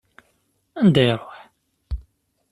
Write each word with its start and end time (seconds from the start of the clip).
Anda 0.79 1.01
iruḥ? 1.09 1.37